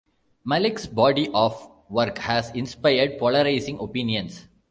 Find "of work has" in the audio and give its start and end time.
1.31-2.49